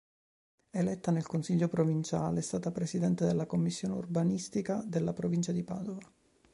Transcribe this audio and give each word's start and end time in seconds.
Eletta 0.71 1.11
al 1.11 1.27
consiglio 1.27 1.67
provinciale 1.67 2.39
è 2.39 2.41
stata 2.41 2.71
Presidente 2.71 3.23
della 3.23 3.45
Commissione 3.45 3.93
Urbanistica 3.93 4.81
della 4.83 5.13
Provincia 5.13 5.51
di 5.51 5.63
Padova. 5.63 5.99